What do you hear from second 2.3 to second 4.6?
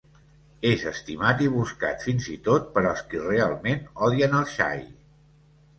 i tot per als qui realment odien el